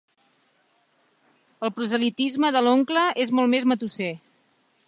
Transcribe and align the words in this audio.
El 1.69 1.73
proselitisme 1.79 2.53
de 2.57 2.65
l'oncle 2.69 3.07
és 3.27 3.37
molt 3.41 3.55
més 3.57 3.73
matusser. 3.75 4.13